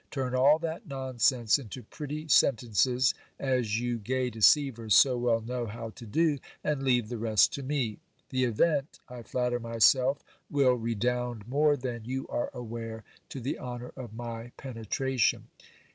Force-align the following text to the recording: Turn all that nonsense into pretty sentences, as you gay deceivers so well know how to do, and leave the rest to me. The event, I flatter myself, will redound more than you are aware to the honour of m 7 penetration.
Turn 0.09 0.33
all 0.33 0.57
that 0.57 0.87
nonsense 0.87 1.59
into 1.59 1.83
pretty 1.83 2.27
sentences, 2.27 3.13
as 3.39 3.79
you 3.79 3.99
gay 3.99 4.31
deceivers 4.31 4.95
so 4.95 5.15
well 5.15 5.41
know 5.41 5.67
how 5.67 5.91
to 5.91 6.07
do, 6.07 6.39
and 6.63 6.81
leave 6.81 7.07
the 7.07 7.19
rest 7.19 7.53
to 7.53 7.61
me. 7.61 7.99
The 8.29 8.45
event, 8.45 8.97
I 9.09 9.21
flatter 9.21 9.59
myself, 9.59 10.23
will 10.49 10.73
redound 10.73 11.47
more 11.47 11.77
than 11.77 12.05
you 12.05 12.27
are 12.29 12.49
aware 12.51 13.03
to 13.29 13.39
the 13.39 13.59
honour 13.59 13.93
of 13.95 14.19
m 14.19 14.25
7 14.25 14.51
penetration. 14.57 15.49